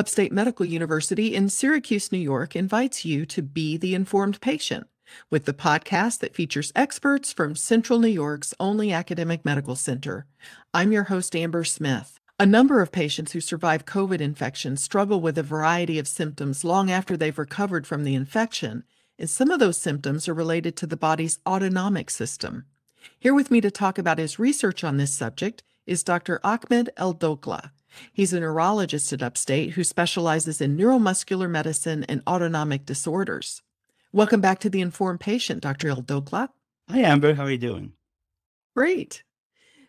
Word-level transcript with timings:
Upstate 0.00 0.32
Medical 0.32 0.64
University 0.64 1.34
in 1.34 1.50
Syracuse, 1.50 2.10
New 2.10 2.16
York 2.16 2.56
invites 2.56 3.04
you 3.04 3.26
to 3.26 3.42
be 3.42 3.76
the 3.76 3.94
informed 3.94 4.40
patient 4.40 4.86
with 5.28 5.44
the 5.44 5.52
podcast 5.52 6.20
that 6.20 6.34
features 6.34 6.72
experts 6.74 7.34
from 7.34 7.54
Central 7.54 7.98
New 7.98 8.08
York's 8.08 8.54
only 8.58 8.94
academic 8.94 9.44
medical 9.44 9.76
center. 9.76 10.24
I'm 10.72 10.90
your 10.90 11.04
host, 11.04 11.36
Amber 11.36 11.64
Smith. 11.64 12.18
A 12.38 12.46
number 12.46 12.80
of 12.80 12.90
patients 12.90 13.32
who 13.32 13.42
survive 13.42 13.84
COVID 13.84 14.22
infection 14.22 14.78
struggle 14.78 15.20
with 15.20 15.36
a 15.36 15.42
variety 15.42 15.98
of 15.98 16.08
symptoms 16.08 16.64
long 16.64 16.90
after 16.90 17.14
they've 17.14 17.38
recovered 17.38 17.86
from 17.86 18.04
the 18.04 18.14
infection, 18.14 18.84
and 19.18 19.28
some 19.28 19.50
of 19.50 19.60
those 19.60 19.76
symptoms 19.76 20.26
are 20.26 20.32
related 20.32 20.76
to 20.76 20.86
the 20.86 20.96
body's 20.96 21.40
autonomic 21.46 22.08
system. 22.08 22.64
Here 23.18 23.34
with 23.34 23.50
me 23.50 23.60
to 23.60 23.70
talk 23.70 23.98
about 23.98 24.16
his 24.16 24.38
research 24.38 24.82
on 24.82 24.96
this 24.96 25.12
subject 25.12 25.62
is 25.90 26.04
Dr. 26.04 26.38
Ahmed 26.44 26.88
El-Dokla. 26.96 27.72
He's 28.12 28.32
a 28.32 28.38
neurologist 28.38 29.12
at 29.12 29.24
Upstate 29.24 29.72
who 29.72 29.82
specializes 29.82 30.60
in 30.60 30.76
neuromuscular 30.76 31.50
medicine 31.50 32.04
and 32.04 32.22
autonomic 32.28 32.86
disorders. 32.86 33.60
Welcome 34.12 34.40
back 34.40 34.60
to 34.60 34.70
the 34.70 34.80
Informed 34.80 35.18
Patient, 35.18 35.62
Dr. 35.62 35.88
El-Dokla. 35.88 36.50
Hi, 36.88 37.00
Amber. 37.00 37.34
How 37.34 37.42
are 37.42 37.50
you 37.50 37.58
doing? 37.58 37.94
Great. 38.76 39.24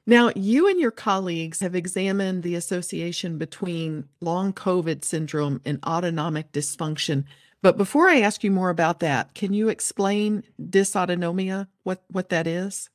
Now, 0.08 0.32
you 0.36 0.68
and 0.68 0.80
your 0.80 0.90
colleagues 0.90 1.60
have 1.60 1.76
examined 1.76 2.42
the 2.42 2.56
association 2.56 3.38
between 3.38 4.06
long 4.20 4.54
COVID 4.54 5.06
syndrome 5.06 5.62
and 5.66 5.78
autonomic 5.86 6.52
dysfunction. 6.52 7.26
But 7.62 7.78
before 7.78 8.08
I 8.08 8.22
ask 8.22 8.44
you 8.44 8.50
more 8.50 8.72
about 8.72 9.02
that, 9.02 9.36
can 9.36 9.54
you 9.54 9.70
explain 9.70 10.42
dysautonomia, 10.60 11.68
what, 11.84 12.04
what 12.10 12.30
that 12.30 12.48
is? 12.48 12.90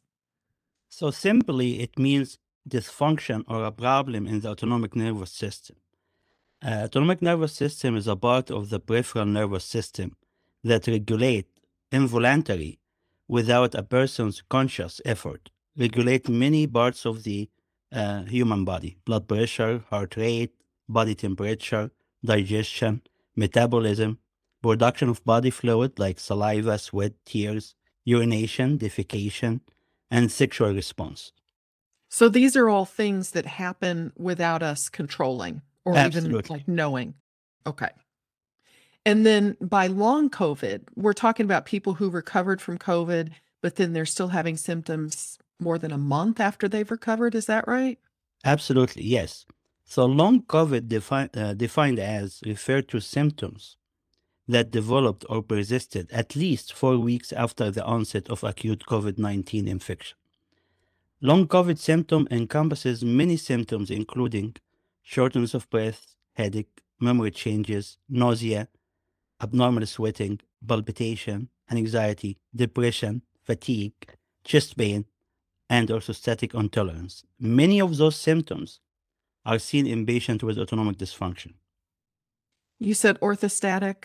So, 0.88 1.12
simply, 1.12 1.80
it 1.80 1.96
means 2.00 2.38
dysfunction 2.68 3.44
or 3.48 3.64
a 3.64 3.72
problem 3.72 4.26
in 4.26 4.40
the 4.40 4.48
autonomic 4.48 4.96
nervous 4.96 5.32
system. 5.32 5.76
Uh, 6.62 6.82
autonomic 6.84 7.20
nervous 7.22 7.52
system 7.52 7.96
is 7.96 8.06
a 8.06 8.16
part 8.16 8.50
of 8.50 8.70
the 8.70 8.80
peripheral 8.80 9.26
nervous 9.26 9.64
system 9.64 10.16
that 10.64 10.86
regulate 10.86 11.48
involuntarily 11.92 12.78
without 13.28 13.74
a 13.74 13.82
person's 13.82 14.42
conscious 14.48 15.00
effort 15.04 15.50
regulate 15.78 16.28
many 16.28 16.66
parts 16.66 17.04
of 17.04 17.24
the 17.24 17.48
uh, 17.92 18.22
human 18.24 18.64
body 18.64 18.96
blood 19.04 19.28
pressure 19.28 19.84
heart 19.90 20.16
rate 20.16 20.52
body 20.88 21.14
temperature 21.14 21.90
digestion 22.24 23.02
metabolism 23.36 24.18
production 24.62 25.08
of 25.08 25.24
body 25.24 25.50
fluid 25.50 25.98
like 25.98 26.18
saliva 26.18 26.78
sweat 26.78 27.12
tears 27.24 27.74
urination 28.04 28.78
defecation 28.78 29.60
and 30.10 30.30
sexual 30.30 30.72
response 30.72 31.32
So 32.16 32.30
these 32.30 32.56
are 32.56 32.70
all 32.70 32.86
things 32.86 33.32
that 33.32 33.44
happen 33.44 34.10
without 34.16 34.62
us 34.62 34.88
controlling 34.88 35.60
or 35.84 35.98
even 35.98 36.30
like 36.48 36.66
knowing. 36.66 37.12
Okay. 37.66 37.90
And 39.04 39.26
then 39.26 39.54
by 39.60 39.88
long 39.88 40.30
COVID, 40.30 40.84
we're 40.94 41.12
talking 41.12 41.44
about 41.44 41.66
people 41.66 41.92
who 41.92 42.08
recovered 42.08 42.62
from 42.62 42.78
COVID, 42.78 43.32
but 43.60 43.76
then 43.76 43.92
they're 43.92 44.06
still 44.06 44.28
having 44.28 44.56
symptoms 44.56 45.38
more 45.60 45.76
than 45.76 45.92
a 45.92 45.98
month 45.98 46.40
after 46.40 46.66
they've 46.68 46.90
recovered. 46.90 47.34
Is 47.34 47.44
that 47.52 47.68
right? 47.68 47.98
Absolutely, 48.46 49.04
yes. 49.04 49.44
So 49.84 50.06
long 50.06 50.40
COVID 50.40 50.88
defi- 50.88 51.38
uh, 51.38 51.52
defined 51.52 51.98
as 51.98 52.40
referred 52.46 52.88
to 52.88 53.00
symptoms 53.00 53.76
that 54.48 54.70
developed 54.70 55.26
or 55.28 55.42
persisted 55.42 56.10
at 56.10 56.34
least 56.34 56.72
four 56.72 56.96
weeks 56.96 57.30
after 57.30 57.70
the 57.70 57.84
onset 57.84 58.30
of 58.30 58.42
acute 58.42 58.84
COVID 58.88 59.18
19 59.18 59.68
infection. 59.68 60.16
Long 61.22 61.48
COVID 61.48 61.78
symptom 61.78 62.28
encompasses 62.30 63.02
many 63.02 63.38
symptoms, 63.38 63.90
including 63.90 64.56
shortness 65.02 65.54
of 65.54 65.68
breath, 65.70 66.14
headache, 66.34 66.82
memory 67.00 67.30
changes, 67.30 67.96
nausea, 68.08 68.68
abnormal 69.40 69.86
sweating, 69.86 70.40
palpitation, 70.66 71.48
anxiety, 71.70 72.38
depression, 72.54 73.22
fatigue, 73.44 73.94
chest 74.44 74.76
pain, 74.76 75.06
and 75.70 75.88
orthostatic 75.88 76.54
intolerance. 76.58 77.24
Many 77.40 77.80
of 77.80 77.96
those 77.96 78.16
symptoms 78.16 78.80
are 79.46 79.58
seen 79.58 79.86
in 79.86 80.04
patients 80.04 80.44
with 80.44 80.58
autonomic 80.58 80.98
dysfunction. 80.98 81.54
You 82.78 82.92
said 82.92 83.18
orthostatic. 83.20 84.04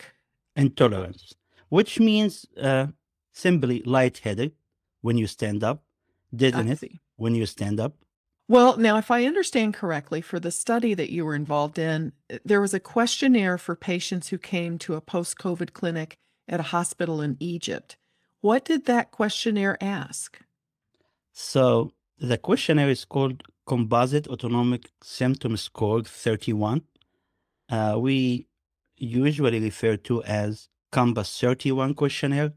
Intolerance, 0.56 1.34
which 1.68 2.00
means 2.00 2.46
uh, 2.60 2.86
simply 3.32 3.82
lightheaded 3.84 4.52
when 5.02 5.18
you 5.18 5.26
stand 5.26 5.64
up, 5.64 5.82
I 6.32 6.36
dizziness 6.36 6.80
see. 6.80 7.00
when 7.16 7.34
you 7.34 7.46
stand 7.46 7.80
up. 7.80 7.94
Well, 8.48 8.76
now, 8.76 8.98
if 8.98 9.10
I 9.10 9.24
understand 9.24 9.74
correctly, 9.74 10.20
for 10.20 10.40
the 10.40 10.50
study 10.50 10.94
that 10.94 11.10
you 11.10 11.24
were 11.24 11.34
involved 11.34 11.78
in, 11.78 12.12
uh, 12.30 12.38
there 12.44 12.60
was 12.60 12.74
a 12.74 12.80
questionnaire 12.80 13.56
for 13.56 13.76
patients 13.76 14.28
who 14.28 14.38
came 14.38 14.78
to 14.78 14.94
a 14.94 15.00
post 15.00 15.38
COVID 15.38 15.72
clinic 15.72 16.18
at 16.48 16.60
a 16.60 16.64
hospital 16.64 17.20
in 17.20 17.36
Egypt. 17.40 17.96
What 18.40 18.64
did 18.64 18.86
that 18.86 19.12
questionnaire 19.12 19.78
ask? 19.80 20.40
So 21.32 21.92
the 22.18 22.36
questionnaire 22.36 22.90
is 22.90 23.04
called 23.04 23.42
Composite 23.66 24.28
Autonomic 24.28 24.90
Symptom 25.02 25.56
Score 25.56 26.02
31. 26.02 26.82
Uh, 27.70 27.96
we 27.98 28.48
usually 28.96 29.60
refer 29.60 29.96
to 29.96 30.22
as 30.24 30.68
COMPASS 30.90 31.40
31 31.40 31.94
questionnaire. 31.94 32.52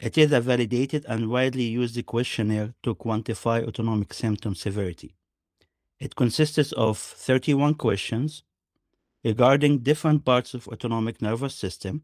It 0.00 0.16
is 0.16 0.32
a 0.32 0.40
validated 0.40 1.04
and 1.06 1.28
widely 1.28 1.64
used 1.64 2.06
questionnaire 2.06 2.72
to 2.84 2.94
quantify 2.94 3.68
autonomic 3.68 4.14
symptom 4.14 4.54
severity. 4.54 5.14
It 5.98 6.16
consists 6.16 6.72
of 6.72 6.96
31 6.96 7.74
questions 7.74 8.42
regarding 9.22 9.80
different 9.80 10.24
parts 10.24 10.54
of 10.54 10.66
autonomic 10.68 11.20
nervous 11.20 11.54
system. 11.54 12.02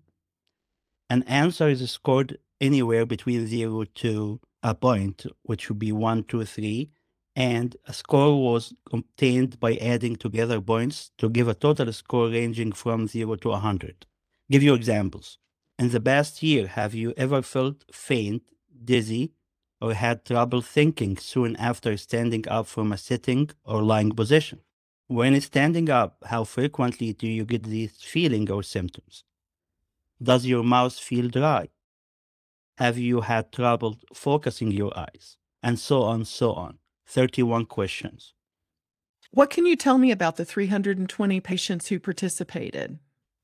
An 1.09 1.23
answer 1.23 1.69
is 1.71 1.91
scored 1.91 2.37
anywhere 2.61 3.07
between 3.07 3.47
0 3.47 3.85
to 3.85 4.41
a 4.63 4.75
point, 4.75 5.25
which 5.45 5.71
would 5.71 5.79
be 5.79 5.93
1, 5.93 6.25
2, 6.25 6.45
3, 6.45 6.91
and 7.35 7.77
a 7.87 7.95
score 7.95 8.43
was 8.43 8.75
obtained 8.93 9.59
by 9.59 9.77
adding 9.77 10.17
together 10.17 10.61
points 10.61 11.13
to 11.17 11.31
give 11.31 11.49
a 11.49 11.55
total 11.55 11.91
score 11.95 12.29
ranging 12.29 12.73
from 12.73 13.07
0 13.07 13.37
to 13.37 13.49
100. 13.49 14.05
Give 14.51 14.63
you 14.63 14.75
examples. 14.75 15.39
In 15.79 15.91
the 15.91 16.01
past 16.01 16.43
year, 16.43 16.69
have 16.69 16.95
you 16.95 17.13
ever 17.19 17.43
felt 17.43 17.85
faint, 17.93 18.43
dizzy, 18.85 19.33
or 19.81 19.93
had 19.93 20.25
trouble 20.25 20.63
thinking 20.63 21.19
soon 21.19 21.55
after 21.57 21.97
standing 21.99 22.49
up 22.49 22.67
from 22.67 22.93
a 22.93 22.97
sitting 22.97 23.51
or 23.63 23.83
lying 23.83 24.13
position? 24.13 24.61
When 25.09 25.39
standing 25.41 25.91
up, 25.91 26.17
how 26.27 26.45
frequently 26.45 27.13
do 27.13 27.29
you 27.29 27.45
get 27.45 27.65
these 27.65 27.97
feeling 28.01 28.51
or 28.51 28.63
symptoms? 28.63 29.25
Does 30.21 30.47
your 30.47 30.65
mouth 30.65 30.99
feel 30.99 31.29
dry? 31.29 31.69
Have 32.79 32.97
you 32.97 33.21
had 33.21 33.53
trouble 33.53 33.99
focusing 34.15 34.71
your 34.71 34.99
eyes? 34.99 35.37
And 35.63 35.79
so 35.79 36.03
on, 36.03 36.25
so 36.25 36.53
on. 36.55 36.79
31 37.07 37.67
questions. 37.67 38.33
What 39.31 39.51
can 39.51 39.67
you 39.67 39.77
tell 39.77 39.99
me 39.99 40.11
about 40.11 40.37
the 40.37 40.45
320 40.45 41.41
patients 41.41 41.89
who 41.89 42.01
participated? 42.01 42.99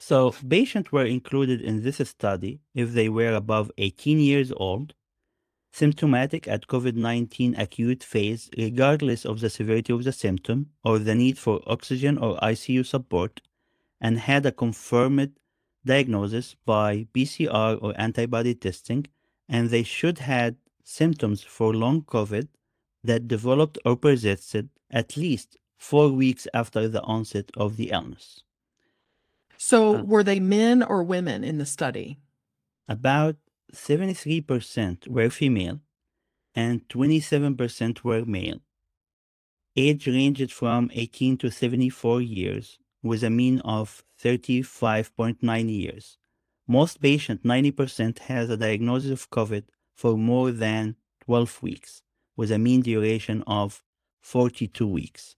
So, 0.04 0.32
patients 0.32 0.90
were 0.90 1.04
included 1.04 1.60
in 1.60 1.84
this 1.84 1.98
study 2.08 2.58
if 2.74 2.90
they 2.90 3.08
were 3.08 3.34
above 3.34 3.70
18 3.78 4.18
years 4.18 4.50
old, 4.50 4.94
symptomatic 5.70 6.48
at 6.48 6.66
COVID 6.66 6.96
19 6.96 7.54
acute 7.54 8.02
phase, 8.02 8.50
regardless 8.58 9.24
of 9.24 9.38
the 9.38 9.48
severity 9.48 9.92
of 9.92 10.02
the 10.02 10.10
symptom 10.10 10.70
or 10.82 10.98
the 10.98 11.14
need 11.14 11.38
for 11.38 11.62
oxygen 11.68 12.18
or 12.18 12.36
ICU 12.38 12.84
support, 12.84 13.42
and 14.00 14.18
had 14.18 14.44
a 14.44 14.50
confirmed 14.50 15.38
diagnosis 15.86 16.56
by 16.66 17.06
PCR 17.14 17.80
or 17.80 17.94
antibody 17.96 18.56
testing, 18.56 19.06
and 19.48 19.70
they 19.70 19.84
should 19.84 20.18
had 20.18 20.56
symptoms 20.82 21.44
for 21.44 21.72
long 21.72 22.02
COVID 22.02 22.48
that 23.04 23.28
developed 23.28 23.78
or 23.84 23.94
persisted 23.94 24.68
at 24.90 25.16
least 25.16 25.58
four 25.78 26.08
weeks 26.08 26.48
after 26.52 26.88
the 26.88 27.02
onset 27.02 27.52
of 27.56 27.76
the 27.76 27.90
illness. 27.90 28.42
So, 29.64 29.98
Uh, 29.98 30.02
were 30.02 30.24
they 30.24 30.40
men 30.40 30.82
or 30.82 31.04
women 31.04 31.44
in 31.44 31.58
the 31.58 31.66
study? 31.66 32.18
About 32.88 33.36
73% 33.72 35.06
were 35.06 35.30
female 35.30 35.80
and 36.52 36.86
27% 36.88 38.02
were 38.02 38.24
male. 38.24 38.60
Age 39.76 40.08
ranged 40.08 40.50
from 40.52 40.90
18 40.92 41.36
to 41.38 41.50
74 41.50 42.20
years, 42.20 42.78
with 43.02 43.22
a 43.22 43.30
mean 43.30 43.60
of 43.60 44.04
35.9 44.18 45.68
years. 45.68 46.18
Most 46.66 47.00
patients, 47.00 47.44
90%, 47.44 48.18
has 48.30 48.50
a 48.50 48.56
diagnosis 48.56 49.12
of 49.12 49.30
COVID 49.30 49.64
for 49.94 50.18
more 50.18 50.50
than 50.50 50.96
12 51.20 51.62
weeks, 51.62 52.02
with 52.36 52.50
a 52.50 52.58
mean 52.58 52.82
duration 52.82 53.42
of 53.46 53.84
42 54.20 54.86
weeks. 54.86 55.36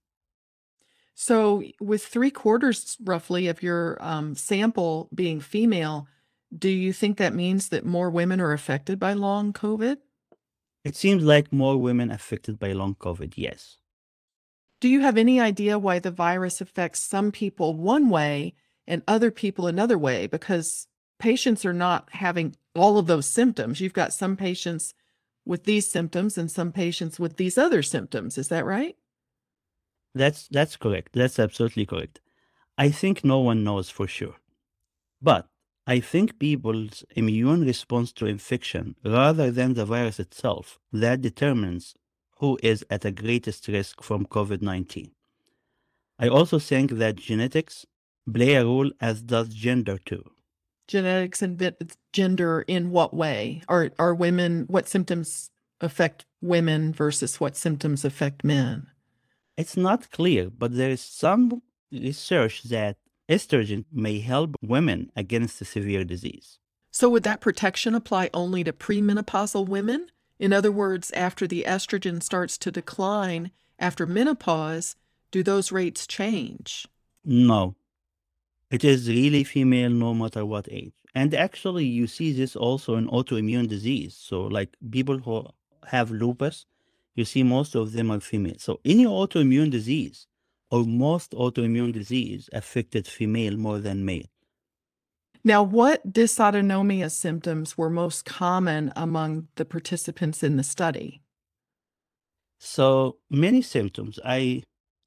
So, 1.15 1.63
with 1.79 2.05
three 2.05 2.29
quarters 2.29 2.97
roughly 3.03 3.47
of 3.47 3.63
your 3.63 3.97
um, 4.01 4.35
sample 4.35 5.09
being 5.15 5.39
female, 5.39 6.07
do 6.55 6.69
you 6.69 6.93
think 6.93 7.17
that 7.17 7.33
means 7.33 7.69
that 7.69 7.85
more 7.85 8.09
women 8.09 8.39
are 8.41 8.51
affected 8.51 8.99
by 8.99 9.13
long 9.13 9.53
COVID? 9.53 9.97
It 10.83 10.95
seems 10.95 11.23
like 11.23 11.51
more 11.51 11.77
women 11.77 12.11
affected 12.11 12.59
by 12.59 12.73
long 12.73 12.95
COVID, 12.95 13.33
yes. 13.35 13.77
Do 14.81 14.89
you 14.89 15.01
have 15.01 15.17
any 15.17 15.39
idea 15.39 15.79
why 15.79 15.99
the 15.99 16.11
virus 16.11 16.61
affects 16.61 16.99
some 16.99 17.31
people 17.31 17.73
one 17.73 18.09
way 18.09 18.53
and 18.85 19.01
other 19.07 19.31
people 19.31 19.67
another 19.67 19.97
way 19.97 20.27
because 20.27 20.87
patients 21.19 21.65
are 21.65 21.73
not 21.73 22.09
having 22.11 22.55
all 22.75 22.97
of 22.97 23.07
those 23.07 23.27
symptoms. 23.27 23.79
You've 23.79 23.93
got 23.93 24.13
some 24.13 24.35
patients 24.35 24.93
with 25.45 25.63
these 25.63 25.89
symptoms 25.89 26.37
and 26.37 26.51
some 26.51 26.71
patients 26.71 27.19
with 27.19 27.37
these 27.37 27.57
other 27.57 27.81
symptoms. 27.81 28.37
Is 28.37 28.49
that 28.49 28.65
right? 28.65 28.95
That's 30.15 30.47
that's 30.47 30.77
correct. 30.77 31.09
That's 31.13 31.37
absolutely 31.37 31.85
correct. 31.85 32.21
I 32.77 32.89
think 32.89 33.23
no 33.23 33.39
one 33.39 33.63
knows 33.63 33.89
for 33.89 34.07
sure. 34.07 34.35
But 35.21 35.47
I 35.87 35.99
think 35.99 36.39
people's 36.39 37.03
immune 37.15 37.61
response 37.65 38.11
to 38.13 38.25
infection 38.25 38.95
rather 39.05 39.51
than 39.51 39.73
the 39.73 39.85
virus 39.85 40.19
itself 40.19 40.79
that 40.93 41.21
determines 41.21 41.95
who 42.39 42.57
is 42.63 42.85
at 42.89 43.01
the 43.01 43.11
greatest 43.11 43.67
risk 43.67 44.01
from 44.01 44.25
COVID-19. 44.25 45.11
I 46.17 46.27
also 46.27 46.59
think 46.59 46.91
that 46.91 47.15
genetics 47.17 47.85
play 48.31 48.55
a 48.55 48.65
role 48.65 48.91
as 49.01 49.21
does 49.21 49.49
gender 49.49 49.97
too. 49.97 50.23
Genetics 50.87 51.41
and 51.41 51.61
gender 52.13 52.63
in 52.67 52.91
what 52.91 53.13
way? 53.13 53.61
Are 53.67 53.91
are 53.99 54.15
women 54.15 54.65
what 54.67 54.87
symptoms 54.87 55.51
affect 55.81 56.25
women 56.41 56.93
versus 56.93 57.39
what 57.39 57.57
symptoms 57.57 58.05
affect 58.05 58.43
men? 58.43 58.87
It's 59.57 59.77
not 59.77 60.11
clear, 60.11 60.49
but 60.49 60.75
there 60.75 60.89
is 60.89 61.01
some 61.01 61.61
research 61.91 62.63
that 62.63 62.97
estrogen 63.29 63.85
may 63.91 64.19
help 64.19 64.55
women 64.61 65.11
against 65.15 65.59
the 65.59 65.65
severe 65.65 66.03
disease. 66.03 66.59
So 66.91 67.09
would 67.09 67.23
that 67.23 67.41
protection 67.41 67.95
apply 67.95 68.29
only 68.33 68.63
to 68.63 68.73
premenopausal 68.73 69.67
women? 69.67 70.07
In 70.39 70.51
other 70.53 70.71
words, 70.71 71.11
after 71.11 71.47
the 71.47 71.63
estrogen 71.67 72.21
starts 72.21 72.57
to 72.59 72.71
decline 72.71 73.51
after 73.79 74.05
menopause, 74.05 74.95
do 75.31 75.43
those 75.43 75.71
rates 75.71 76.07
change? 76.07 76.87
No. 77.23 77.75
It 78.71 78.83
is 78.83 79.09
really 79.09 79.43
female 79.43 79.89
no 79.89 80.13
matter 80.13 80.45
what 80.45 80.67
age. 80.71 80.93
And 81.13 81.33
actually, 81.33 81.85
you 81.85 82.07
see 82.07 82.33
this 82.33 82.55
also 82.55 82.95
in 82.95 83.07
autoimmune 83.07 83.69
disease. 83.69 84.15
So, 84.15 84.43
like 84.43 84.75
people 84.91 85.19
who 85.19 85.47
have 85.87 86.11
lupus, 86.11 86.65
you 87.15 87.25
see 87.25 87.43
most 87.43 87.75
of 87.75 87.93
them 87.93 88.11
are 88.11 88.19
female. 88.19 88.55
So, 88.57 88.79
any 88.85 89.05
autoimmune 89.05 89.71
disease 89.71 90.27
or 90.69 90.83
most 90.83 91.31
autoimmune 91.31 91.93
disease 91.93 92.49
affected 92.53 93.07
female 93.07 93.57
more 93.57 93.79
than 93.79 94.05
male. 94.05 94.25
Now, 95.43 95.61
what 95.61 96.11
dysautonomia 96.11 97.11
symptoms 97.11 97.77
were 97.77 97.89
most 97.89 98.25
common 98.25 98.91
among 98.95 99.47
the 99.55 99.65
participants 99.65 100.43
in 100.43 100.57
the 100.57 100.63
study? 100.63 101.21
So, 102.59 103.17
many 103.29 103.61
symptoms. 103.61 104.19
I 104.25 104.63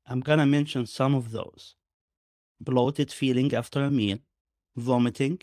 I'm 0.06 0.20
gonna 0.20 0.46
mention 0.46 0.86
some 0.86 1.14
of 1.14 1.32
those 1.32 1.74
bloated 2.60 3.12
feeling 3.12 3.52
after 3.54 3.82
a 3.84 3.90
meal, 3.90 4.18
vomiting, 4.76 5.40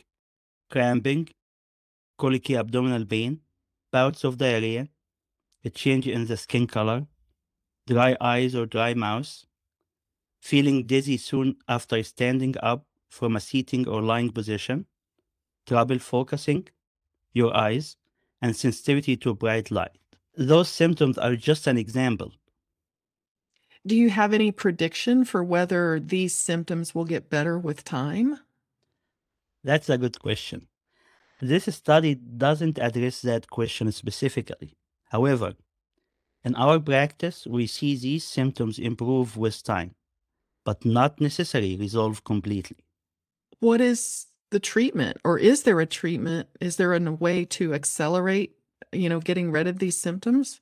cramping, 0.71 1.29
colicky 2.17 2.55
abdominal 2.55 3.05
pain, 3.05 3.41
bouts 3.91 4.23
of 4.23 4.37
diarrhea, 4.37 4.87
a 5.65 5.69
change 5.69 6.07
in 6.07 6.27
the 6.27 6.37
skin 6.37 6.67
color, 6.67 7.07
dry 7.87 8.15
eyes 8.21 8.55
or 8.55 8.65
dry 8.67 8.93
mouth, 8.93 9.45
feeling 10.39 10.85
dizzy 10.85 11.17
soon 11.17 11.57
after 11.67 12.01
standing 12.03 12.53
up 12.61 12.85
from 13.09 13.35
a 13.35 13.39
sitting 13.39 13.87
or 13.87 14.01
lying 14.01 14.31
position, 14.31 14.85
trouble 15.65 15.97
focusing 15.97 16.67
your 17.33 17.55
eyes, 17.57 17.97
and 18.41 18.55
sensitivity 18.55 19.17
to 19.17 19.33
bright 19.33 19.71
light. 19.71 19.97
Those 20.37 20.69
symptoms 20.69 21.17
are 21.17 21.35
just 21.35 21.65
an 21.65 21.77
example. 21.77 22.31
Do 23.87 23.95
you 23.95 24.09
have 24.09 24.33
any 24.33 24.51
prediction 24.51 25.25
for 25.25 25.43
whether 25.43 25.99
these 25.99 26.35
symptoms 26.35 26.93
will 26.93 27.05
get 27.05 27.29
better 27.29 27.57
with 27.57 27.83
time? 27.83 28.39
That's 29.63 29.89
a 29.89 29.97
good 29.97 30.19
question. 30.19 30.67
This 31.41 31.65
study 31.75 32.15
doesn't 32.15 32.77
address 32.79 33.21
that 33.21 33.49
question 33.49 33.91
specifically. 33.91 34.75
However, 35.15 35.53
in 36.43 36.55
our 36.55 36.77
practice, 36.77 37.47
we 37.47 37.67
see 37.67 37.95
these 37.95 38.25
symptoms 38.25 38.77
improve 38.77 39.37
with 39.37 39.63
time, 39.63 39.95
but 40.65 40.83
not 40.83 41.21
necessarily 41.21 41.77
resolve 41.77 42.25
completely. 42.25 42.81
What 43.61 43.79
is 43.79 44.25
the 44.51 44.59
treatment 44.59 45.15
or 45.23 45.39
is 45.39 45.63
there 45.63 45.79
a 45.79 45.85
treatment? 45.85 46.49
Is 46.59 46.75
there 46.75 46.93
a 46.93 46.99
way 47.25 47.45
to 47.57 47.73
accelerate, 47.73 48.57
you 48.91 49.07
know, 49.07 49.21
getting 49.21 49.53
rid 49.53 49.67
of 49.67 49.79
these 49.79 49.95
symptoms? 49.95 50.59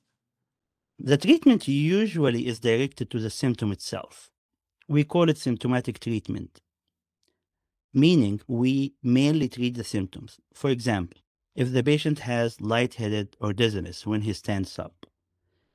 The 1.00 1.16
treatment 1.16 1.66
usually 1.66 2.46
is 2.46 2.60
directed 2.60 3.10
to 3.10 3.18
the 3.18 3.30
symptom 3.30 3.72
itself. 3.72 4.30
We 4.86 5.02
call 5.02 5.28
it 5.30 5.38
symptomatic 5.38 5.98
treatment, 5.98 6.60
meaning 7.92 8.40
we 8.46 8.94
mainly 9.02 9.48
treat 9.48 9.74
the 9.74 9.82
symptoms. 9.96 10.38
For 10.52 10.70
example, 10.70 11.18
if 11.54 11.72
the 11.72 11.82
patient 11.82 12.20
has 12.20 12.60
lightheaded 12.60 13.36
or 13.40 13.52
dizziness 13.52 14.06
when 14.06 14.22
he 14.22 14.32
stands 14.32 14.78
up, 14.78 15.06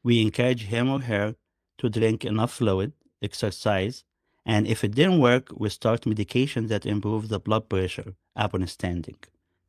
we 0.03 0.21
encourage 0.21 0.65
him 0.65 0.89
or 0.89 1.01
her 1.01 1.35
to 1.77 1.89
drink 1.89 2.25
enough 2.25 2.53
fluid, 2.53 2.93
exercise, 3.21 4.03
and 4.45 4.67
if 4.67 4.83
it 4.83 4.95
didn't 4.95 5.19
work, 5.19 5.49
we 5.55 5.69
start 5.69 6.05
medication 6.05 6.67
that 6.67 6.85
improve 6.85 7.29
the 7.29 7.39
blood 7.39 7.69
pressure 7.69 8.15
upon 8.35 8.65
standing. 8.67 9.17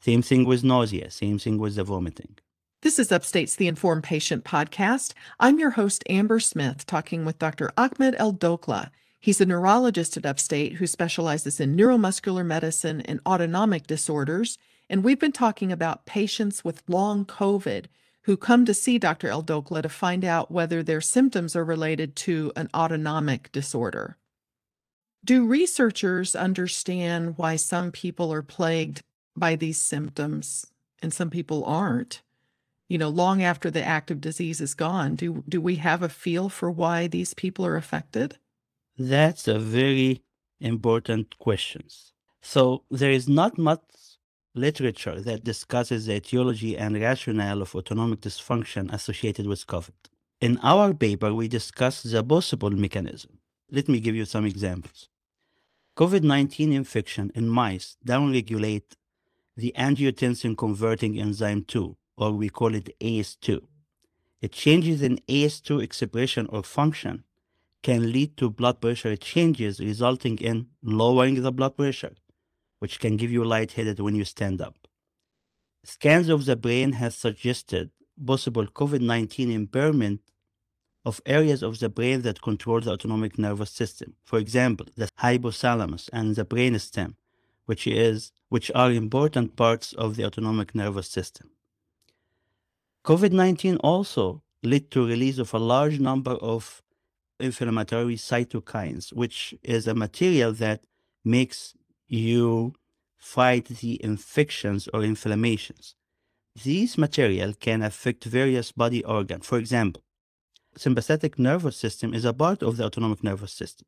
Same 0.01 0.23
thing 0.23 0.45
with 0.45 0.65
nausea, 0.65 1.11
same 1.11 1.39
thing 1.39 1.59
with 1.59 1.77
the 1.77 1.85
vomiting. 1.85 2.39
This 2.83 2.99
is 2.99 3.13
Upstate's 3.13 3.57
The 3.57 3.67
Informed 3.67 4.05
Patient 4.05 4.43
podcast. 4.43 5.13
I'm 5.39 5.59
your 5.59 5.71
host, 5.71 6.03
Amber 6.09 6.41
Smith, 6.41 6.87
talking 6.87 7.27
with 7.27 7.39
Dr. 7.39 7.71
Ahmed 7.77 8.15
El 8.17 8.33
Dokla. 8.33 8.91
He's 9.21 9.41
a 9.41 9.45
neurologist 9.45 10.17
at 10.17 10.25
Upstate 10.25 10.75
who 10.75 10.87
specializes 10.87 11.61
in 11.61 11.77
neuromuscular 11.77 12.47
medicine 12.47 13.03
and 13.03 13.21
autonomic 13.27 13.87
disorders. 13.87 14.57
And 14.91 15.03
we've 15.03 15.19
been 15.19 15.33
talking 15.33 15.73
about 15.73 16.05
patients 16.05 16.63
with 16.63 16.83
long 16.87 17.25
COVID 17.25 17.87
who 18.25 18.37
come 18.37 18.67
to 18.67 18.75
see 18.75 18.99
Dr. 18.99 19.29
Eldokla 19.29 19.81
to 19.81 19.89
find 19.89 20.23
out 20.23 20.51
whether 20.51 20.83
their 20.83 21.01
symptoms 21.01 21.57
are 21.57 21.65
related 21.65 22.15
to 22.17 22.53
an 22.57 22.69
autonomic 22.75 23.51
disorder. 23.53 24.19
Do 25.25 25.47
researchers 25.47 26.37
understand 26.37 27.39
why 27.39 27.57
some 27.57 27.91
people 27.91 28.31
are 28.31 28.43
plagued 28.43 29.03
by 29.35 29.57
these 29.57 29.79
symptoms 29.79 30.67
and 31.01 31.15
some 31.15 31.31
people 31.31 31.65
aren't? 31.65 32.21
you 32.91 32.99
know, 32.99 33.09
long 33.09 33.41
after 33.41 33.71
the 33.71 33.85
active 33.85 34.21
disease 34.21 34.61
is 34.61 34.75
gone, 34.75 35.15
do 35.15 35.45
do 35.49 35.61
we 35.61 35.77
have 35.77 36.03
a 36.03 36.09
feel 36.09 36.49
for 36.49 36.69
why 36.71 37.07
these 37.07 37.33
people 37.35 37.65
are 37.65 37.77
affected? 37.77 38.37
That's 38.99 39.47
a 39.47 39.61
very 39.61 40.23
important 40.59 41.39
question. 41.39 41.85
So 42.43 42.83
there 42.91 43.13
is 43.13 43.29
not 43.29 43.57
much 43.57 43.81
literature 44.55 45.21
that 45.21 45.45
discusses 45.45 46.07
the 46.07 46.15
etiology 46.17 46.77
and 46.77 47.01
rationale 47.01 47.63
of 47.63 47.75
autonomic 47.75 48.21
dysfunction 48.21 48.93
associated 48.93 49.47
with 49.47 49.67
COVID. 49.67 49.91
In 50.41 50.59
our 50.63 50.95
paper, 50.95 51.33
we 51.35 51.49
discuss 51.49 52.03
the 52.03 52.25
possible 52.25 52.71
mechanism. 52.71 53.39
Let 53.71 53.89
me 53.89 54.01
give 54.01 54.17
you 54.17 54.25
some 54.25 54.47
examples. 54.47 55.09
COVID 55.97 56.23
19 56.23 56.73
infection 56.73 57.31
in 57.35 57.49
mice 57.49 57.97
downregulate 58.07 58.97
the 59.57 59.75
angiotensin 59.77 60.57
converting 60.57 61.21
enzyme 61.21 61.65
2, 61.65 61.97
or 62.17 62.33
we 62.33 62.49
call 62.49 62.75
it 62.75 62.97
ACE2. 63.01 63.61
It 64.41 64.53
changes 64.53 65.03
in 65.03 65.19
ACE2 65.29 65.83
expression 65.83 66.47
or 66.47 66.63
function 66.63 67.25
can 67.83 68.13
lead 68.13 68.37
to 68.39 68.51
blood 68.51 68.81
pressure 68.81 69.17
changes 69.17 69.81
resulting 69.81 70.39
in 70.39 70.69
lowering 70.83 71.43
the 71.43 71.53
blood 71.53 71.77
pressure, 71.77 72.15
which 72.81 72.99
can 72.99 73.17
give 73.17 73.31
you 73.31 73.45
lightheaded 73.45 74.01
when 74.01 74.15
you 74.15 74.25
stand 74.25 74.61
up. 74.61 74.77
Scans 75.85 76.29
of 76.29 76.45
the 76.45 76.57
brain 76.57 76.93
have 76.93 77.15
suggested 77.15 77.91
possible 78.27 78.67
COVID-19 78.67 79.53
impairment 79.53 80.21
of 81.05 81.23
areas 81.25 81.63
of 81.63 81.79
the 81.79 81.89
brain 81.89 82.23
that 82.23 82.43
control 82.43 82.81
the 82.81 82.91
autonomic 82.91 83.39
nervous 83.39 83.71
system. 83.71 84.15
For 84.25 84.39
example, 84.39 84.87
the 84.97 85.09
hypothalamus 85.19 86.11
and 86.13 86.37
the 86.37 86.45
brainstem, 86.45 87.15
which 87.67 87.87
is 87.87 88.33
which 88.49 88.71
are 88.75 88.91
important 88.91 89.57
parts 89.57 89.93
of 89.93 90.17
the 90.17 90.25
autonomic 90.25 90.75
nervous 90.75 91.09
system. 91.09 91.51
COVID-19 93.05 93.79
also 93.81 94.43
led 94.63 94.91
to 94.91 95.07
release 95.07 95.39
of 95.39 95.55
a 95.55 95.59
large 95.59 95.99
number 96.01 96.33
of 96.33 96.83
inflammatory 97.39 98.17
cytokines, 98.17 99.13
which 99.13 99.55
is 99.63 99.87
a 99.87 99.95
material 99.95 100.53
that 100.53 100.85
makes 101.25 101.75
you 102.11 102.75
fight 103.17 103.67
the 103.67 104.03
infections 104.05 104.89
or 104.93 105.03
inflammations. 105.03 105.95
These 106.63 106.99
material 106.99 107.55
can 107.55 107.83
affect 107.83 108.25
various 108.25 108.73
body 108.73 109.05
organs. 109.05 109.47
For 109.47 109.59
example, 109.59 110.03
sympathetic 110.77 111.39
nervous 111.39 111.77
system 111.77 112.13
is 112.13 112.25
a 112.25 112.33
part 112.35 112.63
of 112.63 112.77
the 112.77 112.85
autonomic 112.85 113.23
nervous 113.23 113.53
system. 113.53 113.87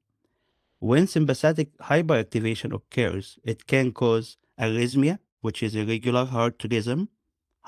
When 0.78 1.06
sympathetic 1.06 1.76
hyperactivation 1.78 2.72
occurs, 2.72 3.38
it 3.44 3.66
can 3.66 3.92
cause 3.92 4.36
arrhythmia, 4.58 5.18
which 5.40 5.62
is 5.62 5.74
irregular 5.74 6.24
heart 6.24 6.62
rhythm, 6.70 7.08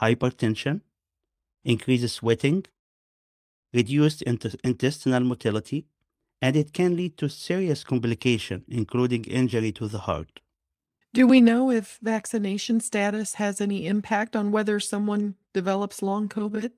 hypertension, 0.01 0.83
increases 1.65 2.13
sweating, 2.13 2.65
reduced 3.73 4.23
int- 4.23 4.57
intestinal 4.63 5.25
motility, 5.25 5.87
and 6.41 6.55
it 6.55 6.73
can 6.73 6.97
lead 6.97 7.17
to 7.19 7.29
serious 7.29 7.83
complication, 7.83 8.65
including 8.69 9.25
injury 9.25 9.73
to 9.73 9.89
the 9.89 10.01
heart. 10.01 10.41
Do 11.15 11.29
we 11.29 11.41
know 11.41 11.71
if 11.71 12.01
vaccination 12.03 12.81
status 12.81 13.35
has 13.35 13.61
any 13.61 13.87
impact 13.87 14.35
on 14.35 14.51
whether 14.51 14.81
someone 14.81 15.37
develops 15.53 16.03
long 16.03 16.29
COVID? 16.29 16.73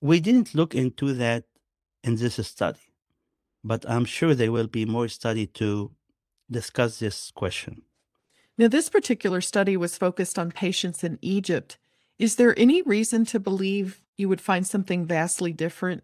We 0.00 0.18
didn't 0.18 0.56
look 0.56 0.74
into 0.74 1.12
that 1.12 1.44
in 2.02 2.16
this 2.16 2.44
study, 2.44 2.80
but 3.62 3.88
I'm 3.88 4.04
sure 4.04 4.34
there 4.34 4.50
will 4.50 4.66
be 4.66 4.84
more 4.84 5.06
study 5.06 5.46
to 5.54 5.92
discuss 6.50 6.98
this 6.98 7.30
question. 7.30 7.82
Now, 8.58 8.66
this 8.66 8.88
particular 8.88 9.40
study 9.40 9.76
was 9.76 9.96
focused 9.96 10.36
on 10.36 10.50
patients 10.50 11.04
in 11.04 11.20
Egypt. 11.22 11.78
Is 12.18 12.34
there 12.34 12.58
any 12.58 12.82
reason 12.82 13.24
to 13.26 13.38
believe 13.38 14.02
you 14.16 14.28
would 14.28 14.40
find 14.40 14.66
something 14.66 15.06
vastly 15.06 15.52
different 15.52 16.02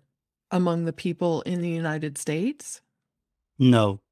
among 0.52 0.84
the 0.84 0.92
people 0.92 1.42
in 1.42 1.62
the 1.62 1.68
United 1.68 2.16
States? 2.16 2.80
No, 3.58 4.02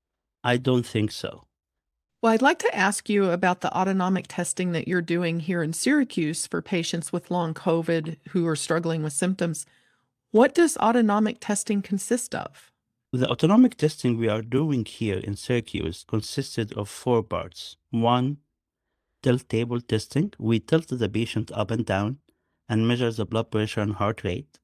I 0.43 0.57
don't 0.57 0.85
think 0.85 1.13
so. 1.13 1.47
Well, 2.23 2.33
I'd 2.33 2.41
like 2.41 2.61
to 2.61 2.73
ask 2.73 3.11
you 3.11 3.33
about 3.33 3.63
the 3.63 3.77
autonomic 3.77 4.27
testing 4.29 4.71
that 4.71 4.87
you're 4.87 5.03
doing 5.03 5.41
here 5.41 5.61
in 5.61 5.73
Syracuse 5.73 6.47
for 6.47 6.63
patients 6.63 7.13
with 7.13 7.33
long 7.33 7.53
COVID 7.53 8.17
who 8.29 8.47
are 8.47 8.55
struggling 8.55 9.03
with 9.03 9.13
symptoms. 9.13 9.67
What 10.31 10.55
does 10.55 10.77
autonomic 10.77 11.39
testing 11.41 11.83
consist 11.83 12.33
of? 12.33 12.71
The 13.13 13.29
autonomic 13.29 13.77
testing 13.77 14.19
we 14.19 14.29
are 14.29 14.41
doing 14.41 14.85
here 14.85 15.19
in 15.19 15.35
Syracuse 15.35 16.05
consisted 16.07 16.73
of 16.75 16.89
four 16.89 17.25
parts. 17.25 17.77
One, 17.91 18.37
tilt 19.25 19.49
table 19.49 19.81
testing. 19.81 20.33
We 20.39 20.61
tilt 20.61 20.87
the 20.87 21.09
patient 21.09 21.51
up 21.53 21.73
and 21.73 21.85
down 21.85 22.19
and 22.69 22.87
measure 22.87 23.11
the 23.11 23.27
blood 23.27 23.51
pressure 23.51 23.81
and 23.81 23.95
heart 23.95 24.23
rate. 24.23 24.61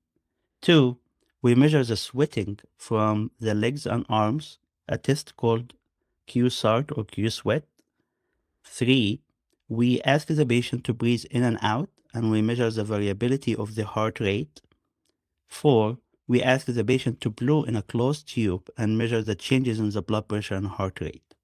Two, 0.62 0.98
we 1.42 1.56
measure 1.56 1.82
the 1.82 1.96
sweating 1.96 2.60
from 2.76 3.32
the 3.40 3.54
legs 3.56 3.84
and 3.84 4.06
arms, 4.08 4.60
a 4.86 4.96
test 4.96 5.36
called 5.36 5.74
Q-SART 6.28 6.96
or 6.96 7.04
Q-SWEAT. 7.04 7.64
Three, 8.64 9.20
we 9.68 10.00
ask 10.02 10.28
the 10.28 10.46
patient 10.46 10.84
to 10.84 10.94
breathe 10.94 11.24
in 11.30 11.42
and 11.42 11.58
out, 11.60 11.88
and 12.14 12.30
we 12.30 12.40
measure 12.42 12.70
the 12.70 12.84
variability 12.84 13.54
of 13.56 13.74
the 13.74 13.84
heart 13.84 14.20
rate. 14.20 14.60
Four, 15.46 15.98
we 16.26 16.42
ask 16.42 16.66
the 16.66 16.84
patient 16.84 17.20
to 17.22 17.30
blow 17.30 17.64
in 17.64 17.74
a 17.74 17.82
closed 17.82 18.28
tube 18.28 18.68
and 18.76 18.98
measure 18.98 19.22
the 19.22 19.34
changes 19.34 19.78
in 19.78 19.90
the 19.90 20.02
blood 20.02 20.28
pressure 20.28 20.54
and 20.54 20.68
heart 20.68 21.00
rate. 21.00 21.34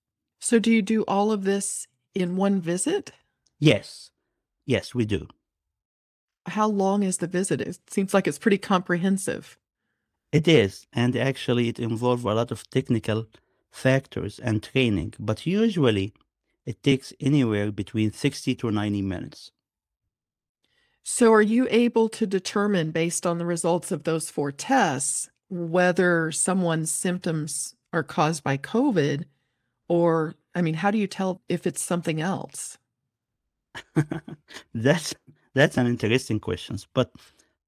So, 0.41 0.59
do 0.59 0.71
you 0.71 0.83
do 0.83 1.03
all 1.09 1.33
of 1.33 1.45
this 1.45 1.89
in 2.15 2.37
one 2.37 2.61
visit? 2.61 3.13
Yes, 3.59 4.11
yes, 4.67 4.95
we 4.95 5.07
do. 5.07 5.27
How 6.47 6.69
long 6.69 7.03
is 7.03 7.17
the 7.19 7.27
visit? 7.27 7.63
It 7.63 7.79
seems 7.89 8.13
like 8.13 8.27
it's 8.29 8.39
pretty 8.39 8.59
comprehensive. 8.59 9.57
It 10.33 10.47
is, 10.47 10.87
and 10.93 11.17
actually, 11.17 11.69
it 11.69 11.79
involves 11.79 12.25
a 12.25 12.35
lot 12.35 12.51
of 12.51 12.69
technical 12.69 13.27
factors 13.75 14.39
and 14.39 14.63
training, 14.63 15.13
but 15.19 15.45
usually 15.45 16.15
it 16.65 16.83
takes 16.83 17.13
anywhere 17.21 17.73
between 17.73 18.13
60 18.13 18.55
to 18.55 18.71
90 18.71 19.03
minutes. 19.03 19.51
So, 21.03 21.33
are 21.33 21.43
you 21.43 21.67
able 21.71 22.09
to 22.11 22.27
determine 22.27 22.93
based 22.93 23.27
on 23.27 23.39
the 23.39 23.45
results 23.45 23.93
of 23.93 24.05
those 24.05 24.31
four 24.31 24.53
tests 24.53 25.29
whether 25.51 26.33
someone's 26.33 26.91
symptoms 26.91 27.75
are 27.93 28.03
caused 28.03 28.43
by 28.43 28.57
COVID? 28.57 29.25
Or, 29.89 30.35
I 30.55 30.63
mean, 30.63 30.75
how 30.75 30.91
do 30.91 30.97
you 30.97 31.07
tell 31.07 31.43
if 31.49 31.67
it's 31.67 31.83
something 31.83 32.23
else? 32.23 32.79
that's 34.75 35.15
that's 35.53 35.77
an 35.77 35.89
interesting 35.89 36.41
question, 36.41 36.79
but 36.95 37.11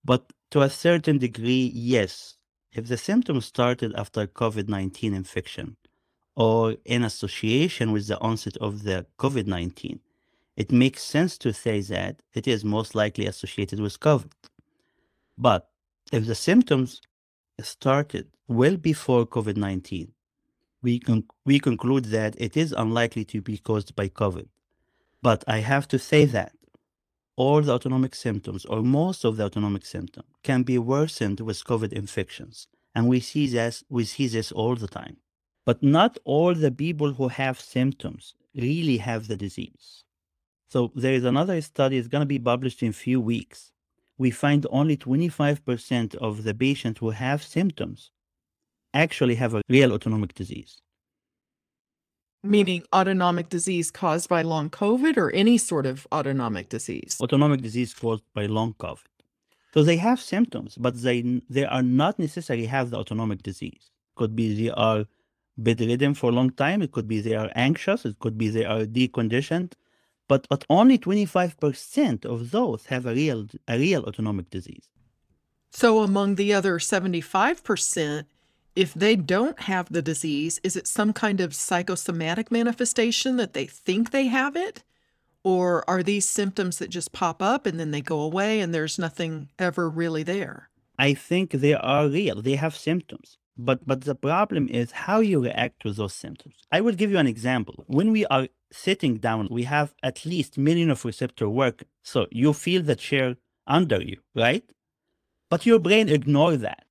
but 0.05 0.33
to 0.53 0.63
a 0.63 0.71
certain 0.71 1.19
degree, 1.19 1.71
yes. 1.75 2.37
If 2.73 2.89
the 2.89 2.97
symptoms 2.97 3.45
started 3.47 3.93
after 3.97 4.27
COVID 4.27 4.69
nineteen 4.69 5.13
infection 5.13 5.77
or 6.37 6.77
in 6.85 7.03
association 7.03 7.93
with 7.93 8.07
the 8.07 8.21
onset 8.21 8.57
of 8.59 8.83
the 8.85 9.07
COVID 9.19 9.47
nineteen, 9.47 10.01
it 10.57 10.71
makes 10.73 11.03
sense 11.03 11.37
to 11.39 11.53
say 11.53 11.81
that 11.83 12.23
it 12.35 12.47
is 12.47 12.65
most 12.65 12.95
likely 12.95 13.27
associated 13.27 13.81
with 13.81 14.01
COVID. 14.01 14.33
But 15.37 15.69
if 16.13 16.27
the 16.27 16.35
symptoms 16.35 17.01
started 17.61 18.29
well 18.49 18.77
before 18.77 19.27
COVID 19.27 19.57
19, 19.57 20.13
we, 20.83 21.01
con- 21.01 21.25
we 21.45 21.59
conclude 21.59 22.07
that 22.07 22.35
it 22.39 22.57
is 22.57 22.73
unlikely 22.73 23.25
to 23.27 23.41
be 23.41 23.59
caused 23.59 23.95
by 23.97 24.09
COVID. 24.09 24.49
But 25.23 25.45
I 25.49 25.59
have 25.59 25.89
to 25.89 25.99
say 25.99 26.25
that 26.27 26.53
all 27.37 27.61
the 27.61 27.73
autonomic 27.73 28.15
symptoms, 28.15 28.65
or 28.65 28.83
most 28.83 29.25
of 29.25 29.37
the 29.37 29.45
autonomic 29.45 29.85
symptoms, 29.85 30.29
can 30.43 30.63
be 30.63 30.79
worsened 30.79 31.41
with 31.41 31.65
COVID 31.65 31.93
infections. 31.93 32.69
And 32.95 33.09
we 33.09 33.21
see 33.21 33.47
this, 33.47 33.85
we 33.91 34.05
see 34.05 34.27
this 34.29 34.53
all 34.53 34.75
the 34.75 34.89
time. 34.89 35.19
But 35.67 35.83
not 35.83 36.17
all 36.25 36.55
the 36.55 36.71
people 36.71 37.13
who 37.13 37.29
have 37.29 37.61
symptoms 37.61 38.35
really 38.55 38.99
have 38.99 39.29
the 39.29 39.37
disease. 39.37 40.05
So 40.69 40.93
there 40.95 41.13
is 41.13 41.25
another 41.25 41.61
study, 41.61 41.99
it's 41.99 42.09
going 42.09 42.23
to 42.23 42.27
be 42.27 42.39
published 42.39 42.83
in 42.83 42.91
a 42.91 42.93
few 42.93 43.21
weeks. 43.21 43.73
We 44.19 44.31
find 44.31 44.67
only 44.71 44.97
25% 44.97 46.15
of 46.17 46.45
the 46.45 46.55
patients 46.55 47.01
who 47.01 47.11
have 47.11 47.43
symptoms 47.43 48.11
actually 48.95 49.35
have 49.35 49.55
a 49.55 49.63
real 49.69 49.93
autonomic 49.93 50.35
disease. 50.35 50.81
Meaning 52.43 52.85
autonomic 52.95 53.49
disease 53.49 53.91
caused 53.91 54.29
by 54.29 54.43
long 54.43 54.71
COVID 54.71 55.17
or 55.17 55.31
any 55.33 55.59
sort 55.59 55.85
of 55.85 56.07
autonomic 56.13 56.69
disease? 56.69 57.19
Autonomic 57.21 57.61
disease 57.61 57.93
caused 57.93 58.25
by 58.35 58.47
long 58.47 58.75
COVID. 58.75 59.01
So 59.75 59.83
they 59.83 59.97
have 59.97 60.21
symptoms, 60.21 60.77
but 60.77 61.03
they 61.03 61.43
they 61.51 61.65
are 61.65 61.83
not 61.83 62.19
necessarily 62.19 62.67
have 62.67 62.91
the 62.91 62.99
autonomic 62.99 63.43
disease. 63.43 63.91
Could 64.15 64.35
be 64.35 64.55
they 64.55 64.71
are 64.71 65.05
bedridden 65.59 66.15
for 66.15 66.31
a 66.31 66.35
long 66.35 66.51
time. 66.51 66.83
It 66.83 66.93
could 66.93 67.09
be 67.09 67.21
they 67.21 67.35
are 67.35 67.51
anxious. 67.55 68.05
It 68.05 68.19
could 68.19 68.37
be 68.37 68.49
they 68.49 68.65
are 68.65 68.85
deconditioned 68.85 69.73
but 70.29 70.47
but 70.49 70.65
only 70.69 70.99
25% 70.99 72.25
of 72.25 72.51
those 72.51 72.87
have 72.87 73.07
a 73.07 73.15
real 73.15 73.47
a 73.69 73.79
real 73.79 74.05
autonomic 74.05 74.51
disease. 74.51 74.89
So 75.71 76.01
among 76.01 76.37
the 76.37 76.55
other 76.55 76.79
75%, 76.79 78.25
if 78.75 78.95
they 78.95 79.15
don't 79.17 79.61
have 79.63 79.93
the 79.93 80.03
disease, 80.03 80.59
is 80.63 80.77
it 80.77 80.87
some 80.87 81.13
kind 81.13 81.41
of 81.41 81.55
psychosomatic 81.55 82.51
manifestation 82.51 83.37
that 83.37 83.53
they 83.53 83.67
think 83.67 84.11
they 84.11 84.27
have 84.27 84.57
it? 84.57 84.83
Or 85.45 85.89
are 85.89 86.03
these 86.03 86.25
symptoms 86.25 86.79
that 86.79 86.91
just 86.91 87.13
pop 87.13 87.43
up 87.43 87.67
and 87.67 87.79
then 87.79 87.91
they 87.91 88.01
go 88.01 88.21
away 88.21 88.61
and 88.61 88.75
there's 88.75 88.99
nothing 88.99 89.51
ever 89.59 89.89
really 89.89 90.23
there? 90.23 90.71
I 90.99 91.15
think 91.15 91.51
they 91.51 91.75
are 91.75 92.09
real. 92.09 92.41
They 92.41 92.57
have 92.57 92.75
symptoms. 92.75 93.39
But 93.57 93.87
but 93.87 94.03
the 94.03 94.15
problem 94.15 94.69
is 94.69 94.91
how 94.93 95.21
you 95.21 95.43
react 95.43 95.81
to 95.81 95.93
those 95.93 96.15
symptoms. 96.15 96.57
I 96.71 96.81
will 96.81 96.95
give 96.95 97.11
you 97.11 97.19
an 97.19 97.27
example. 97.27 97.85
When 97.87 98.13
we 98.13 98.27
are 98.27 98.49
sitting 98.71 99.17
down, 99.17 99.49
we 99.51 99.63
have 99.65 99.95
at 100.03 100.27
least 100.27 100.59
million 100.59 100.91
of 100.91 101.05
receptor 101.05 101.49
work. 101.49 101.85
So 102.03 102.27
you 102.31 102.53
feel 102.53 102.83
the 102.83 102.97
chair 102.97 103.37
under 103.67 104.03
you, 104.03 104.19
right? 104.35 104.65
But 105.49 105.65
your 105.65 105.79
brain 105.79 106.09
ignore 106.09 106.57
that. 106.57 106.87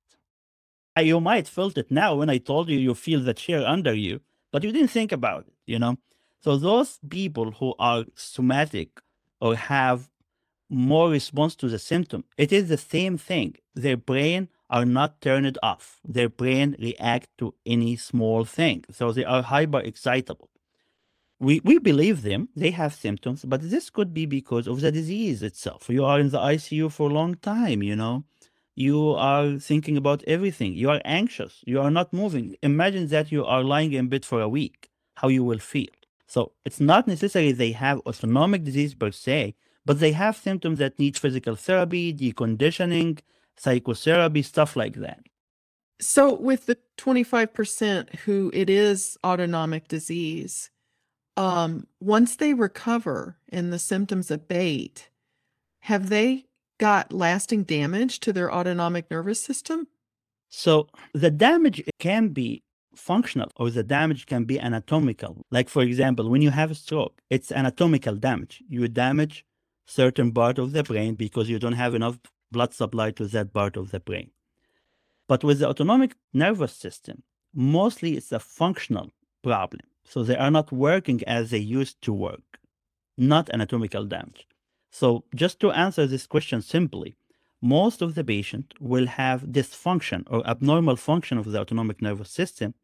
Uh, 0.98 1.02
you 1.02 1.20
might 1.20 1.46
felt 1.46 1.76
it 1.76 1.90
now 1.90 2.14
when 2.14 2.30
I 2.30 2.38
told 2.38 2.68
you 2.68 2.78
you 2.78 2.94
feel 2.94 3.20
the 3.20 3.34
chair 3.34 3.66
under 3.66 3.94
you, 3.94 4.20
but 4.50 4.64
you 4.64 4.72
didn't 4.72 4.90
think 4.90 5.12
about 5.12 5.46
it, 5.46 5.52
you 5.66 5.78
know? 5.78 5.98
So 6.40 6.56
those 6.56 6.98
people 7.08 7.52
who 7.52 7.74
are 7.78 8.04
somatic 8.14 9.00
or 9.40 9.56
have 9.56 10.08
more 10.70 11.10
response 11.10 11.54
to 11.56 11.68
the 11.68 11.78
symptom, 11.78 12.24
it 12.38 12.50
is 12.50 12.68
the 12.68 12.78
same 12.78 13.18
thing. 13.18 13.56
Their 13.74 13.96
brain 13.96 14.48
are 14.68 14.84
not 14.84 15.20
turned 15.20 15.58
off. 15.62 16.00
Their 16.04 16.28
brain 16.28 16.76
react 16.78 17.28
to 17.38 17.54
any 17.64 17.96
small 17.96 18.44
thing. 18.44 18.84
So 18.90 19.12
they 19.12 19.24
are 19.24 19.42
hyper 19.42 19.80
excitable. 19.80 20.50
We, 21.38 21.60
we 21.64 21.78
believe 21.78 22.22
them, 22.22 22.48
they 22.56 22.70
have 22.70 22.94
symptoms, 22.94 23.44
but 23.44 23.60
this 23.70 23.90
could 23.90 24.14
be 24.14 24.24
because 24.24 24.66
of 24.66 24.80
the 24.80 24.90
disease 24.90 25.42
itself. 25.42 25.88
You 25.90 26.04
are 26.04 26.18
in 26.18 26.30
the 26.30 26.38
ICU 26.38 26.90
for 26.90 27.10
a 27.10 27.12
long 27.12 27.34
time, 27.34 27.82
you 27.82 27.94
know. 27.94 28.24
You 28.74 29.10
are 29.10 29.58
thinking 29.58 29.96
about 29.96 30.24
everything. 30.26 30.74
You 30.74 30.90
are 30.90 31.00
anxious. 31.04 31.62
You 31.66 31.80
are 31.80 31.90
not 31.90 32.12
moving. 32.12 32.56
Imagine 32.62 33.08
that 33.08 33.30
you 33.30 33.44
are 33.44 33.62
lying 33.62 33.92
in 33.92 34.08
bed 34.08 34.24
for 34.24 34.40
a 34.40 34.48
week, 34.48 34.90
how 35.14 35.28
you 35.28 35.44
will 35.44 35.58
feel. 35.58 35.88
So 36.26 36.52
it's 36.64 36.80
not 36.80 37.06
necessarily 37.06 37.52
they 37.52 37.72
have 37.72 38.00
autonomic 38.06 38.64
disease 38.64 38.94
per 38.94 39.10
se, 39.10 39.54
but 39.84 40.00
they 40.00 40.12
have 40.12 40.36
symptoms 40.36 40.78
that 40.78 40.98
need 40.98 41.16
physical 41.16 41.54
therapy, 41.54 42.12
deconditioning, 42.12 43.20
psychotherapy, 43.58 44.42
stuff 44.42 44.76
like 44.76 44.94
that. 44.96 45.20
So, 46.00 46.34
with 46.34 46.66
the 46.66 46.78
25% 46.98 48.16
who 48.20 48.50
it 48.52 48.68
is 48.68 49.16
autonomic 49.24 49.88
disease, 49.88 50.70
um, 51.36 51.86
once 52.00 52.36
they 52.36 52.52
recover 52.52 53.38
and 53.48 53.72
the 53.72 53.78
symptoms 53.78 54.30
abate, 54.30 55.08
have 55.80 56.08
they 56.10 56.44
got 56.78 57.12
lasting 57.12 57.64
damage 57.64 58.20
to 58.20 58.32
their 58.32 58.52
autonomic 58.52 59.10
nervous 59.10 59.40
system? 59.42 59.86
So, 60.50 60.88
the 61.14 61.30
damage 61.30 61.82
can 61.98 62.28
be 62.28 62.62
functional 62.94 63.50
or 63.56 63.70
the 63.70 63.82
damage 63.82 64.26
can 64.26 64.44
be 64.44 64.58
anatomical. 64.58 65.42
Like, 65.50 65.68
for 65.68 65.82
example, 65.82 66.28
when 66.28 66.42
you 66.42 66.50
have 66.50 66.70
a 66.70 66.74
stroke, 66.74 67.20
it's 67.30 67.52
anatomical 67.52 68.16
damage. 68.16 68.62
You 68.68 68.88
damage 68.88 69.44
certain 69.86 70.32
part 70.32 70.58
of 70.58 70.72
the 70.72 70.82
brain 70.82 71.14
because 71.14 71.48
you 71.48 71.58
don't 71.58 71.72
have 71.72 71.94
enough 71.94 72.18
blood 72.50 72.74
supply 72.74 73.10
to 73.12 73.26
that 73.26 73.52
part 73.52 73.76
of 73.76 73.90
the 73.90 74.00
brain. 74.00 74.30
But 75.28 75.42
with 75.42 75.58
the 75.58 75.68
autonomic 75.68 76.14
nervous 76.32 76.72
system, 76.72 77.22
mostly 77.54 78.16
it's 78.16 78.32
a 78.32 78.38
functional 78.38 79.10
problem. 79.42 79.82
So 80.04 80.22
they 80.22 80.36
are 80.36 80.50
not 80.50 80.70
working 80.70 81.22
as 81.24 81.50
they 81.50 81.58
used 81.58 82.00
to 82.02 82.12
work, 82.12 82.58
not 83.16 83.50
anatomical 83.50 84.04
damage. 84.04 84.46
So 84.90 85.24
just 85.34 85.58
to 85.60 85.72
answer 85.72 86.06
this 86.06 86.26
question 86.26 86.62
simply, 86.62 87.16
most 87.60 88.02
of 88.02 88.14
the 88.14 88.22
patient 88.22 88.74
will 88.80 89.06
have 89.06 89.42
dysfunction 89.42 90.24
or 90.28 90.46
abnormal 90.46 90.96
function 90.96 91.38
of 91.38 91.46
the 91.50 91.60
autonomic 91.60 92.00
nervous 92.00 92.30
system 92.30 92.74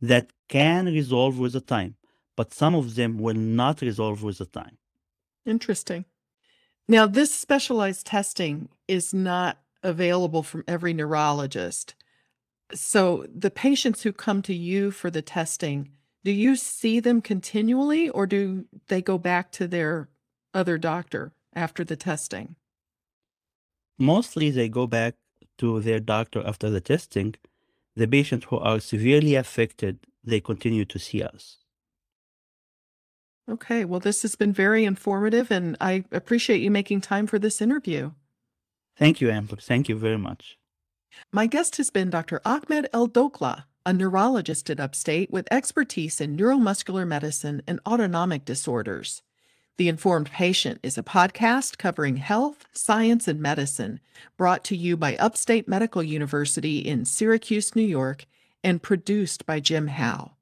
that 0.00 0.30
can 0.48 0.86
resolve 0.86 1.38
with 1.38 1.52
the 1.52 1.60
time, 1.60 1.94
but 2.36 2.52
some 2.52 2.74
of 2.74 2.96
them 2.96 3.18
will 3.18 3.34
not 3.34 3.80
resolve 3.80 4.22
with 4.22 4.38
the 4.38 4.46
time. 4.46 4.78
Interesting. 5.46 6.04
Now, 6.88 7.06
this 7.06 7.34
specialized 7.34 8.06
testing 8.06 8.68
is 8.88 9.14
not 9.14 9.58
available 9.82 10.42
from 10.42 10.64
every 10.66 10.92
neurologist. 10.92 11.94
So, 12.72 13.26
the 13.32 13.50
patients 13.50 14.02
who 14.02 14.12
come 14.12 14.42
to 14.42 14.54
you 14.54 14.90
for 14.90 15.10
the 15.10 15.22
testing, 15.22 15.90
do 16.24 16.32
you 16.32 16.56
see 16.56 16.98
them 16.98 17.20
continually 17.20 18.08
or 18.08 18.26
do 18.26 18.64
they 18.88 19.02
go 19.02 19.18
back 19.18 19.52
to 19.52 19.68
their 19.68 20.08
other 20.54 20.78
doctor 20.78 21.32
after 21.54 21.84
the 21.84 21.96
testing? 21.96 22.56
Mostly 23.98 24.50
they 24.50 24.68
go 24.68 24.86
back 24.86 25.14
to 25.58 25.80
their 25.80 26.00
doctor 26.00 26.42
after 26.44 26.70
the 26.70 26.80
testing. 26.80 27.34
The 27.94 28.08
patients 28.08 28.46
who 28.48 28.58
are 28.58 28.80
severely 28.80 29.34
affected, 29.34 30.00
they 30.24 30.40
continue 30.40 30.84
to 30.86 30.98
see 30.98 31.22
us. 31.22 31.58
Okay, 33.48 33.84
well, 33.84 34.00
this 34.00 34.22
has 34.22 34.36
been 34.36 34.52
very 34.52 34.84
informative, 34.84 35.50
and 35.50 35.76
I 35.80 36.04
appreciate 36.10 36.62
you 36.62 36.70
making 36.70 37.02
time 37.02 37.26
for 37.26 37.38
this 37.38 37.60
interview. 37.60 38.12
Thank 38.96 39.20
you, 39.20 39.30
Amber. 39.30 39.56
Thank 39.56 39.88
you 39.88 39.96
very 39.96 40.18
much. 40.18 40.56
My 41.32 41.46
guest 41.46 41.76
has 41.76 41.90
been 41.90 42.10
Dr. 42.10 42.40
Ahmed 42.44 42.88
El 42.92 43.08
Dokla, 43.08 43.64
a 43.86 43.92
neurologist 43.92 44.68
at 44.70 44.80
Upstate 44.80 45.30
with 45.30 45.46
expertise 45.50 46.20
in 46.20 46.36
neuromuscular 46.36 47.06
medicine 47.06 47.62
and 47.66 47.80
autonomic 47.86 48.44
disorders. 48.44 49.22
The 49.76 49.88
Informed 49.88 50.30
Patient 50.30 50.78
is 50.84 50.96
a 50.96 51.02
podcast 51.02 51.78
covering 51.78 52.18
health, 52.18 52.66
science, 52.72 53.26
and 53.26 53.40
medicine, 53.40 53.98
brought 54.36 54.62
to 54.64 54.76
you 54.76 54.96
by 54.96 55.16
Upstate 55.16 55.66
Medical 55.66 56.00
University 56.02 56.78
in 56.78 57.04
Syracuse, 57.04 57.74
New 57.74 57.82
York, 57.82 58.26
and 58.62 58.82
produced 58.82 59.44
by 59.46 59.58
Jim 59.58 59.88
Howe. 59.88 60.36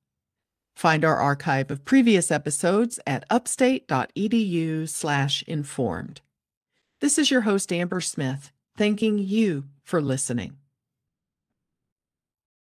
Find 0.77 1.03
our 1.05 1.17
archive 1.17 1.71
of 1.71 1.87
previous 1.87 2.31
episodes 2.31 3.01
at 3.07 3.25
upstate.edu/informed. 3.31 6.21
This 7.03 7.19
is 7.19 7.33
your 7.33 7.41
host 7.41 7.73
Amber 7.73 8.01
Smith, 8.01 8.53
thanking 8.77 9.19
you 9.19 9.65
for 9.83 10.01
listening. 10.01 10.62